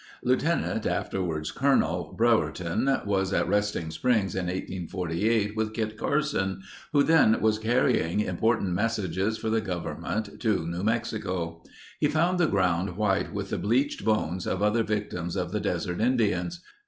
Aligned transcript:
Lieutenant, 0.23 0.87
afterwards 0.87 1.51
Colonel, 1.51 2.15
Brewerton 2.17 3.05
was 3.05 3.31
at 3.31 3.47
Resting 3.47 3.91
Springs 3.91 4.33
in 4.33 4.45
1848 4.47 5.55
with 5.55 5.75
Kit 5.75 5.95
Carson 5.95 6.63
who 6.91 7.03
then 7.03 7.39
was 7.39 7.59
carrying 7.59 8.19
important 8.19 8.71
messages 8.73 9.37
for 9.37 9.51
the 9.51 9.61
government 9.61 10.39
to 10.41 10.65
New 10.65 10.81
Mexico. 10.83 11.61
He 11.99 12.07
found 12.07 12.39
the 12.39 12.47
ground 12.47 12.97
white 12.97 13.31
with 13.31 13.51
the 13.51 13.59
bleached 13.59 14.03
bones 14.03 14.47
of 14.47 14.63
other 14.63 14.81
victims 14.81 15.35
of 15.35 15.51
the 15.51 15.59
desert 15.59 16.01
Indians. 16.01 16.61